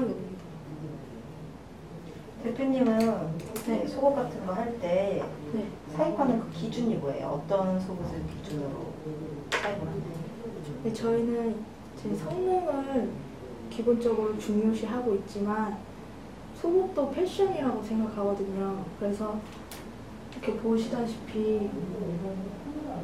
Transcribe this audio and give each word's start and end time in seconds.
없는 0.00 0.14
거. 0.14 0.32
대표님은 2.44 2.98
네. 3.66 3.86
속옷 3.86 4.16
같은 4.16 4.44
거 4.46 4.52
할 4.52 4.78
때 4.80 5.22
네. 5.52 5.66
사입하는 5.96 6.40
그 6.40 6.50
기준이 6.50 6.96
뭐예요? 6.96 7.40
어떤 7.44 7.78
속옷을 7.78 8.20
기준으로 8.42 8.70
사입을 9.52 9.80
하나요? 9.80 10.02
근데 10.82 10.92
저희는 10.92 11.56
제 12.02 12.12
성능을 12.14 13.10
기본적으로 13.70 14.36
중요시하고 14.38 15.14
있지만 15.16 15.76
속옷도 16.60 17.10
패션이라고 17.12 17.82
생각하거든요. 17.82 18.84
그래서 18.98 19.36
이렇게 20.32 20.54
보시다시피 20.58 21.70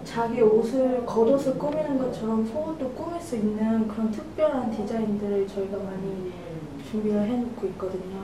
자기 0.05 0.41
옷을 0.43 1.05
겉옷을 1.07 1.59
꾸미는 1.59 1.99
것처럼 1.99 2.45
속옷도 2.45 2.91
꾸밀 2.91 3.21
수 3.21 3.37
있는 3.37 3.87
그런 3.87 4.11
특별한 4.11 4.71
디자인들을 4.73 5.47
저희가 5.47 5.77
많이 5.79 6.33
준비를 6.91 7.23
해놓고 7.23 7.67
있거든요. 7.69 8.23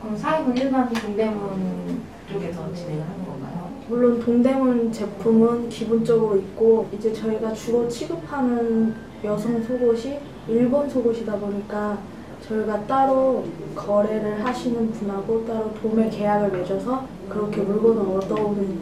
그럼 0.00 0.16
사입은 0.16 0.56
일반 0.56 0.92
동대문 0.92 2.02
쪽에서 2.30 2.72
진행을 2.74 3.02
하는 3.02 3.24
건가요? 3.26 3.70
물론 3.88 4.20
동대문 4.20 4.92
제품은 4.92 5.68
기본적으로 5.68 6.36
있고 6.36 6.88
이제 6.92 7.12
저희가 7.12 7.52
주로 7.52 7.88
취급하는 7.88 8.94
여성 9.24 9.62
속옷이 9.62 10.18
일본 10.48 10.88
속옷이다 10.88 11.36
보니까 11.36 11.98
저희가 12.46 12.86
따로 12.86 13.44
거래를 13.74 14.44
하시는 14.44 14.90
분하고 14.90 15.46
따로 15.46 15.72
도매 15.74 16.10
계약을 16.10 16.50
맺어서 16.50 17.06
그렇게 17.28 17.62
물건을 17.62 18.16
얻어오는 18.18 18.78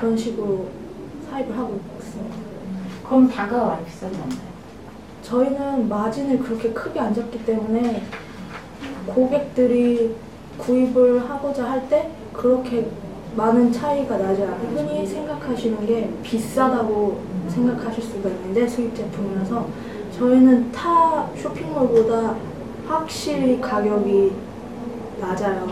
그런 0.00 0.16
식으로 0.16 0.68
사입을 1.30 1.56
하고 1.56 1.80
있습니다. 1.98 2.36
그럼 3.08 3.28
단가가 3.28 3.66
많이 3.66 3.86
비싸지 3.86 4.14
않나요? 4.14 4.50
저희는 5.22 5.88
마진을 5.88 6.38
그렇게 6.40 6.70
크게 6.72 7.00
안 7.00 7.14
잡기 7.14 7.44
때문에 7.44 8.02
고객들이 9.06 10.14
구입을 10.58 11.28
하고자 11.28 11.64
할 11.70 11.88
때 11.88 12.10
그렇게 12.32 12.86
많은 13.36 13.72
차이가 13.72 14.16
나지 14.18 14.42
않아요. 14.42 14.58
흔히 14.74 15.06
생각하시는 15.06 15.86
게 15.86 16.10
비싸다고 16.22 17.20
생각하실 17.48 18.02
수가 18.02 18.28
있는데 18.28 18.66
수입 18.66 18.94
제품이라서 18.94 19.66
저희는 20.18 20.72
타 20.72 21.26
쇼핑몰보다 21.36 22.34
확실히 22.86 23.60
가격이 23.60 24.32
낮아요. 25.20 25.66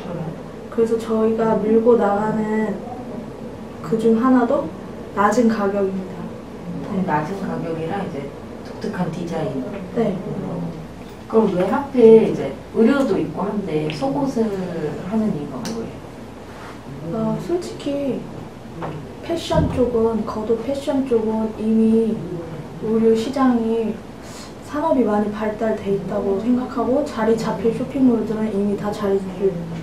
그래서 0.71 0.99
저희가 0.99 1.57
밀고 1.57 1.97
나가는 1.97 2.77
그 3.83 3.99
중 3.99 4.23
하나도 4.23 4.69
낮은 5.15 5.49
가격입니다. 5.49 6.15
그럼 6.89 7.05
낮은 7.07 7.41
가격이랑 7.41 8.07
이제 8.09 8.29
독특한 8.67 9.11
디자인. 9.11 9.65
네. 9.97 10.17
그럼 11.29 11.55
왜 11.55 11.67
하필 11.67 12.29
이제 12.31 12.55
의류도 12.75 13.19
있고 13.19 13.43
한데 13.43 13.89
속옷을 13.93 14.45
하는 15.09 15.37
이유가 15.37 15.61
뭐예요? 15.73 15.99
어, 17.13 17.39
솔직히 17.47 18.21
패션 19.23 19.73
쪽은 19.75 20.25
겉옷 20.25 20.65
패션 20.65 21.07
쪽은 21.07 21.51
이미 21.59 22.17
의류 22.83 23.15
시장이 23.15 23.95
산업이 24.65 25.03
많이 25.05 25.31
발달돼 25.33 25.95
있다고 25.95 26.41
생각하고 26.41 27.05
자리 27.05 27.37
잡힐 27.37 27.75
쇼핑몰들은 27.75 28.55
이미 28.55 28.77
다 28.77 28.93
자리를 28.93 29.21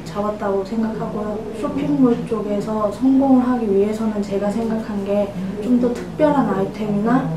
잡았다고 0.05 0.63
생각하고요. 0.63 1.39
쇼핑몰 1.59 2.15
쪽에서 2.27 2.91
성공을 2.91 3.47
하기 3.47 3.75
위해서는 3.75 4.21
제가 4.21 4.49
생각한 4.51 5.03
게 5.05 5.33
좀 5.63 5.81
더 5.81 5.91
특별한 5.91 6.47
아이템이나 6.47 7.27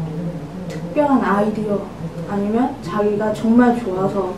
특별한 0.69 1.25
아이디어 1.25 1.81
아니면 2.29 2.77
자기가 2.83 3.33
정말 3.33 3.79
좋아서 3.79 4.35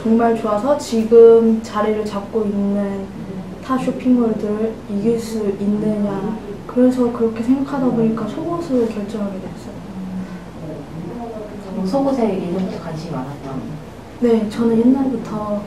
정말 0.00 0.36
좋아서 0.36 0.76
지금 0.78 1.62
자리를 1.62 2.04
잡고 2.04 2.42
있는 2.44 3.06
타 3.64 3.76
쇼핑몰들을 3.78 4.74
이길 4.90 5.18
수 5.18 5.38
있느냐 5.60 6.38
그래서 6.66 7.10
그렇게 7.12 7.42
생각하다 7.42 7.86
보니까 7.86 8.26
속옷을 8.28 8.88
결정하게 8.88 9.38
됐어요. 9.40 9.74
속옷에 11.86 12.36
예전부터 12.48 12.80
관심이 12.82 13.12
많았던 13.12 13.60
네, 14.20 14.48
저는 14.48 14.78
옛날부터 14.78 15.62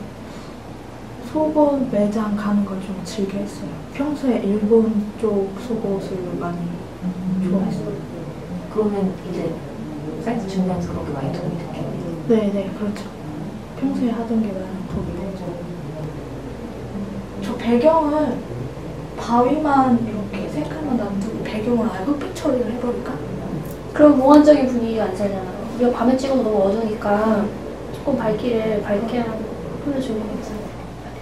속옷 1.32 1.90
매장 1.92 2.36
가는 2.36 2.64
걸 2.64 2.78
좀 2.80 2.96
즐겨 3.04 3.38
했어요. 3.38 3.68
평소에 3.92 4.38
일본 4.44 5.04
쪽 5.20 5.50
속옷을 5.66 6.16
많이 6.40 6.56
좋아했어요. 7.48 7.92
그러면 8.72 9.12
이제 9.30 9.52
사이트 10.22 10.46
준비하면서 10.48 10.92
그렇게 10.92 11.12
많이 11.12 11.32
도움이 11.32 11.58
됐겠네요. 11.58 12.24
네, 12.28 12.50
네, 12.52 12.70
그렇죠. 12.78 13.04
평소에 13.80 14.10
하던 14.10 14.42
게 14.42 14.48
많이 14.48 14.88
도움이 14.92 15.32
되죠. 15.32 15.44
저 17.42 17.56
배경을 17.56 18.36
바위만 19.16 20.06
이렇게 20.06 20.48
색깔만 20.48 20.96
놔두고 20.96 21.44
배경을 21.44 21.88
아예 21.90 22.04
흑백 22.04 22.34
처리를 22.34 22.72
해버릴까? 22.72 23.12
그럼 23.92 24.18
몽환적인 24.18 24.66
분위기가 24.66 25.04
안 25.04 25.16
살잖아요. 25.16 25.58
우리가 25.76 25.92
밤에 25.96 26.16
찍어도 26.16 26.42
너무 26.42 26.62
어두우니까 26.64 27.46
조금 27.94 28.16
밝기를 28.16 28.82
밝게 28.82 29.24
꾸며주는 29.84 30.22
게 30.22 30.40
있어요. 30.40 30.58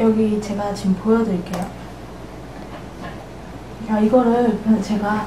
여기 0.01 0.41
제가 0.41 0.75
지금 0.75 0.95
보여드릴게요. 0.97 1.65
야, 3.89 4.01
이거를 4.01 4.59
그냥 4.63 4.83
제가 4.83 5.27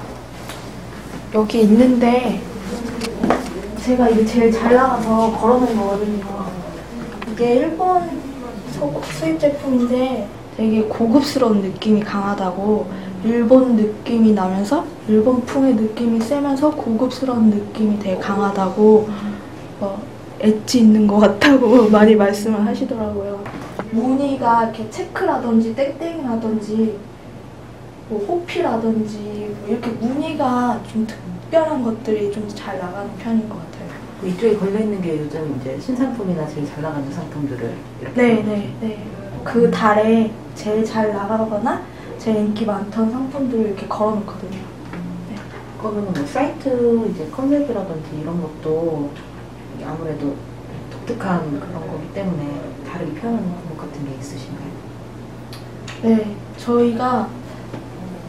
여기 1.34 1.62
있는데 1.62 2.42
제가 3.90 4.08
이게 4.08 4.24
제일 4.24 4.52
잘 4.52 4.76
나가서 4.76 5.32
걸어놓은 5.32 5.76
거거든요. 5.76 6.24
이게 7.32 7.56
일본 7.56 8.08
소- 8.72 9.02
수입 9.04 9.40
제품인데 9.40 10.28
되게 10.56 10.84
고급스러운 10.84 11.62
느낌이 11.62 12.02
강하다고 12.02 12.86
일본 13.24 13.76
느낌이 13.78 14.34
나면서 14.34 14.86
일본풍의 15.08 15.74
느낌이 15.74 16.22
세면서 16.22 16.70
고급스러운 16.70 17.50
느낌이 17.50 17.98
되게 17.98 18.16
강하다고 18.20 19.10
뭐 19.80 20.02
엣지 20.40 20.82
있는 20.82 21.08
것 21.08 21.18
같다고 21.18 21.90
많이 21.90 22.16
말씀을 22.16 22.64
하시더라고요. 22.68 23.44
무늬가 23.90 24.66
이렇게 24.66 24.88
체크라든지 24.92 25.76
땡땡이라든지 25.76 26.96
뭐 28.10 28.24
호피라든지 28.28 29.56
뭐 29.62 29.70
이렇게 29.72 29.90
무늬가 29.90 30.80
좀 30.94 31.08
특별한 31.08 31.82
것들이 31.84 32.32
좀 32.32 32.48
잘 32.50 32.78
나가는 32.78 33.10
편인 33.18 33.50
것 33.50 33.56
같아요. 33.56 33.69
이쪽에 34.24 34.58
걸려 34.58 34.80
있는 34.80 35.02
게 35.02 35.20
요즘 35.20 35.58
이제 35.60 35.80
신상품이나 35.80 36.48
제일 36.48 36.68
잘 36.68 36.82
나가는 36.82 37.10
상품들을 37.12 37.74
이렇게 38.02 38.22
네, 38.22 38.44
네, 38.44 38.74
네. 38.82 39.08
그 39.44 39.72
달에 39.72 40.32
제일 40.56 40.84
잘 40.84 41.14
나가거나 41.14 41.82
제일 42.18 42.38
인기 42.38 42.66
많던 42.66 43.12
상품들을 43.12 43.66
이렇게 43.68 43.88
걸어놓거든요. 43.88 44.60
그러면 45.80 46.14
뭐 46.14 46.26
사이트 46.26 47.10
이제 47.10 47.30
컨셉이라든지 47.32 48.20
이런 48.22 48.42
것도 48.42 49.10
아무래도 49.86 50.36
독특한 50.92 51.60
그런 51.60 51.88
거기 51.88 52.14
때문에 52.14 52.62
다르게 52.86 53.14
표현하는 53.14 53.50
방법 53.50 53.78
같은 53.78 54.06
게 54.06 54.16
있으신가요? 54.20 54.70
네, 56.04 56.36
저희가 56.58 57.30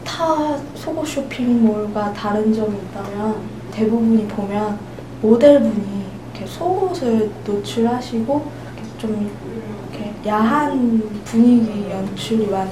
타 0.05 0.57
속옷 0.75 1.05
쇼핑몰과 1.05 2.13
다른 2.13 2.53
점이 2.53 2.77
있다면 2.77 3.41
대부분이 3.71 4.27
보면 4.27 4.79
모델분이 5.21 6.05
이렇게 6.33 6.45
속옷을 6.45 7.31
노출하시고 7.45 8.51
이렇게 8.65 8.97
좀 8.97 9.31
이렇게 9.91 10.13
야한 10.27 11.21
분위기 11.23 11.89
연출이 11.89 12.47
많이 12.47 12.71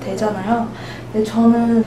되잖아요. 0.00 0.68
근데 1.12 1.24
저는 1.24 1.84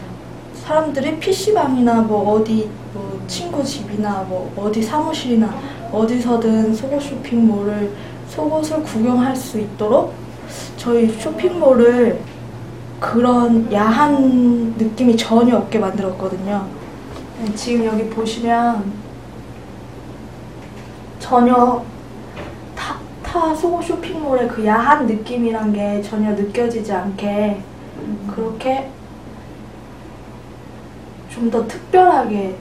사람들이 0.56 1.19
PC방이나 1.19 2.01
뭐 2.01 2.33
어디 2.33 2.69
뭐 2.94 3.21
친구 3.27 3.63
집이나 3.63 4.25
뭐 4.27 4.53
어디 4.56 4.81
사무실이나 4.81 5.53
어디서든 5.92 6.74
속옷 6.74 7.01
쇼핑몰을 7.01 7.92
속옷을 8.30 8.83
구경할 8.83 9.36
수 9.36 9.59
있도록 9.59 10.13
저희 10.77 11.09
쇼핑몰을 11.09 12.19
그런 13.00 13.71
야한 13.74 14.75
느낌이 14.77 15.18
전혀 15.18 15.57
없게 15.57 15.80
만들었거든요. 15.80 16.65
지금 17.56 17.86
여기 17.86 18.07
보시면 18.07 19.11
전혀 21.31 21.81
타, 22.75 22.98
타 23.24 23.56
속옷 23.56 23.86
쇼핑몰의 23.86 24.50
그 24.50 24.66
야한 24.66 25.07
느낌이란 25.07 25.72
게 25.72 26.01
전혀 26.01 26.31
느껴지지 26.31 26.92
않게 26.92 27.62
그렇게 28.36 28.89
좀 31.30 31.50
더 31.50 31.66
특별하게 31.66 32.57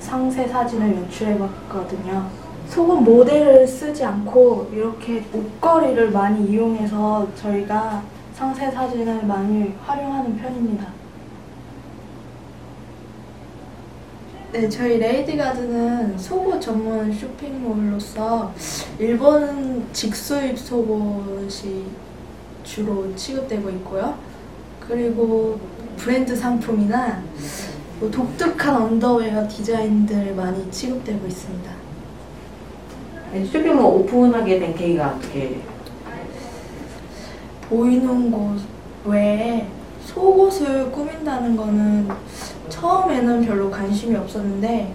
상세 0.00 0.46
사진을 0.46 0.96
연출해봤거든요. 0.96 2.26
속옷 2.68 3.02
모델을 3.02 3.66
쓰지 3.66 4.04
않고 4.04 4.68
이렇게 4.70 5.24
옷걸이를 5.32 6.10
많이 6.10 6.44
이용해서 6.50 7.26
저희가 7.34 8.02
상세 8.34 8.70
사진을 8.70 9.24
많이 9.24 9.72
활용하는 9.86 10.36
편입니다. 10.36 10.99
네, 14.52 14.68
저희 14.68 14.98
레이디 14.98 15.36
가드는 15.36 16.18
속옷 16.18 16.60
전문 16.60 17.12
쇼핑몰로서 17.12 18.52
일본 18.98 19.86
직수입 19.92 20.58
속옷이 20.58 21.84
주로 22.64 23.14
취급되고 23.14 23.70
있고요. 23.70 24.18
그리고 24.80 25.60
브랜드 25.96 26.34
상품이나 26.34 27.22
뭐 28.00 28.10
독특한 28.10 28.74
언더웨어 28.74 29.46
디자인들 29.46 30.34
많이 30.34 30.68
취급되고 30.68 31.24
있습니다. 31.28 31.72
쇼핑몰 33.52 33.84
오픈하게 33.84 34.58
된 34.58 34.74
계기가 34.74 35.14
어떻게 35.16 35.60
보이는 37.68 38.32
곳 38.32 38.60
외에 39.04 39.68
속옷을 40.04 40.90
꾸민다는 40.90 41.56
거는 41.56 42.08
처음에는 42.68 43.44
별로 43.44 43.70
관심이 43.70 44.16
없었는데 44.16 44.92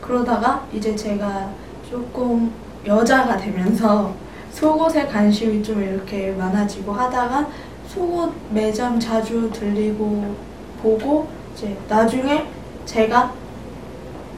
그러다가 0.00 0.66
이제 0.72 0.94
제가 0.94 1.50
조금 1.88 2.52
여자가 2.86 3.36
되면서 3.36 4.14
속옷에 4.50 5.06
관심이 5.06 5.62
좀 5.62 5.82
이렇게 5.82 6.32
많아지고 6.32 6.92
하다가 6.92 7.48
속옷 7.88 8.32
매장 8.50 8.98
자주 8.98 9.50
들리고 9.52 10.34
보고 10.82 11.28
이제 11.54 11.76
나중에 11.88 12.46
제가 12.84 13.32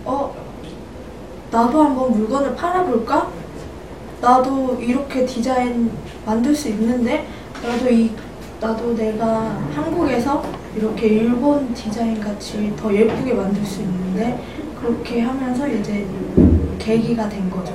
어 0.04 0.34
나도 1.50 1.82
한번 1.82 2.12
물건을 2.12 2.54
팔아볼까? 2.54 3.30
나도 4.20 4.78
이렇게 4.80 5.24
디자인 5.24 5.90
만들 6.26 6.54
수 6.54 6.68
있는데 6.68 7.26
나도 7.62 7.90
이 7.90 8.10
나도 8.60 8.94
내가 8.96 9.56
한국에서 9.74 10.42
이렇게 10.74 11.06
일본 11.06 11.72
디자인 11.74 12.20
같이 12.20 12.72
더 12.76 12.92
예쁘게 12.92 13.32
만들 13.34 13.64
수 13.64 13.82
있는데 13.82 14.38
그렇게 14.80 15.20
하면서 15.20 15.66
이제 15.68 16.06
계기가 16.78 17.28
된 17.28 17.48
거죠. 17.50 17.72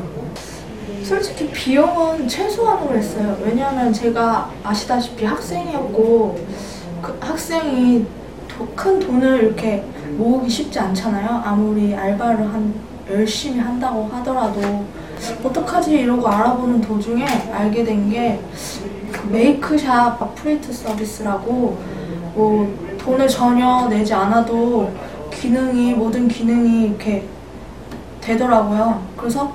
솔직히 1.03 1.49
비용은 1.49 2.27
최소한으로 2.27 2.97
했어요. 2.97 3.37
왜냐하면 3.43 3.91
제가 3.93 4.49
아시다시피 4.63 5.25
학생이었고 5.25 6.37
그 7.01 7.17
학생이 7.19 8.05
도- 8.47 8.67
큰 8.75 8.99
돈을 8.99 9.43
이렇게 9.43 9.83
모으기 10.17 10.49
쉽지 10.49 10.79
않잖아요. 10.79 11.41
아무리 11.45 11.93
알바를 11.93 12.39
한 12.53 12.73
열심히 13.09 13.59
한다고 13.59 14.05
하더라도 14.13 14.85
어떡하지 15.43 15.91
이러고 15.91 16.25
알아보는 16.27 16.81
도중에 16.81 17.25
알게 17.53 17.83
된게 17.83 18.39
그 18.51 19.02
메이크샵 19.29 20.21
아프레이트 20.21 20.71
서비스라고 20.71 21.77
뭐 22.35 22.95
돈을 22.97 23.27
전혀 23.27 23.87
내지 23.89 24.13
않아도 24.13 24.91
기능이 25.31 25.93
모든 25.93 26.27
기능이 26.27 26.87
이렇게 26.87 27.27
되더라고요. 28.21 29.05
그래서 29.17 29.53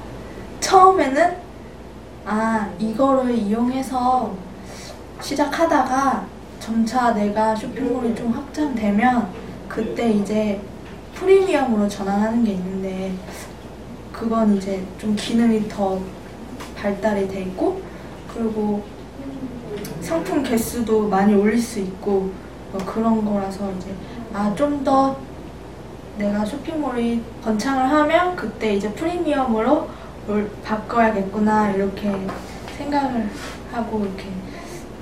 처음에는 0.60 1.36
아 2.26 2.68
이거를 2.78 3.34
이용해서 3.34 4.32
시작하다가 5.20 6.26
점차 6.60 7.12
내가 7.14 7.56
쇼핑몰이 7.56 8.14
좀 8.14 8.30
확장되면 8.30 9.28
그때 9.68 10.10
이제 10.10 10.60
프리미엄으로 11.14 11.88
전환하는 11.88 12.44
게 12.44 12.52
있는데 12.52 13.14
그건 14.12 14.56
이제 14.56 14.84
좀 14.98 15.16
기능이 15.16 15.68
더 15.68 15.98
발달이 16.76 17.28
돼 17.28 17.40
있고 17.42 17.80
그리고 18.32 18.82
상품 20.08 20.42
개수도 20.42 21.06
많이 21.08 21.34
올릴 21.34 21.60
수 21.60 21.80
있고 21.80 22.30
뭐 22.72 22.80
그런 22.86 23.24
거라서 23.24 23.70
이제 23.78 23.88
아 24.32 24.54
좀 24.54 24.82
더 24.84 25.16
내가 26.16 26.44
쇼핑몰이 26.44 27.22
번창을 27.44 27.90
하면 27.90 28.34
그때 28.34 28.74
이제 28.74 28.90
프리미엄으로 28.92 29.88
올- 30.28 30.50
바꿔야겠구나 30.64 31.70
이렇게 31.72 32.10
생각을 32.76 33.28
하고 33.72 34.00
이렇게 34.00 34.24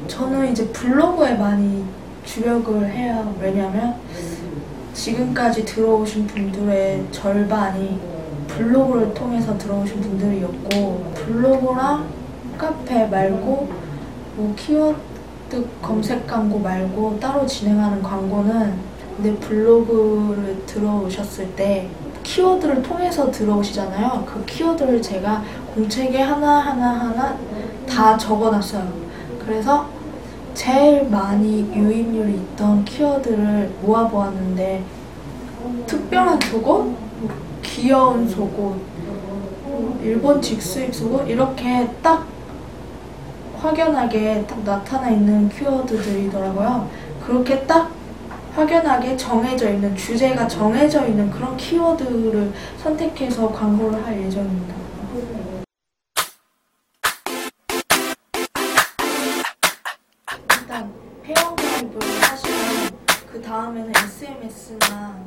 저는 0.08 0.52
이제 0.52 0.66
블로그에 0.68 1.34
많이 1.34 1.84
주력을 2.24 2.86
해요. 2.90 3.34
왜냐면 3.40 3.94
지금까지 4.92 5.64
들어오신 5.64 6.26
분들의 6.26 7.06
절반이 7.12 7.98
블로그를 8.48 9.14
통해서 9.14 9.56
들어오신 9.56 10.00
분들이었고 10.00 11.12
블로그랑 11.14 12.06
카페 12.58 13.06
말고 13.06 13.68
뭐 14.36 14.54
키워드 14.54 15.66
검색 15.80 16.26
광고 16.26 16.58
말고 16.58 17.18
따로 17.18 17.46
진행하는 17.46 18.02
광고는 18.02 18.74
내 19.18 19.34
블로그를 19.36 20.62
들어오셨을 20.66 21.56
때 21.56 21.88
키워드를 22.22 22.82
통해서 22.82 23.30
들어오시잖아요. 23.30 24.26
그 24.26 24.44
키워드를 24.44 25.00
제가 25.00 25.42
공책에 25.74 26.20
하나하나 26.20 26.92
하나 27.00 27.38
다 27.88 28.18
적어놨어요. 28.18 28.92
그래서 29.42 29.88
제일 30.52 31.08
많이 31.08 31.70
유입률이 31.72 32.34
있던 32.34 32.84
키워드를 32.84 33.70
모아보았는데 33.82 34.84
특별한 35.86 36.38
속옷, 36.40 36.84
뭐 37.20 37.30
귀여운 37.62 38.28
속옷, 38.28 38.76
뭐 39.64 39.98
일본 40.02 40.42
직수입 40.42 40.94
속옷 40.94 41.26
이렇게 41.28 41.88
딱 42.02 42.35
확연하게 43.58 44.46
딱 44.46 44.62
나타나 44.64 45.10
있는 45.10 45.48
키워드들이더라고요. 45.48 46.88
그렇게 47.24 47.66
딱 47.66 47.90
확연하게 48.54 49.16
정해져 49.16 49.70
있는 49.70 49.94
주제가 49.96 50.48
정해져 50.48 51.06
있는 51.06 51.30
그런 51.30 51.56
키워드를 51.56 52.52
선택해서 52.82 53.52
광고를 53.52 54.04
할 54.04 54.22
예정입니다. 54.22 54.75
일단 60.58 60.92
회원 61.25 61.56
가입을 61.56 61.98
하시면 62.22 62.90
그 63.30 63.42
다음에는 63.42 63.92
SMS나 63.94 65.18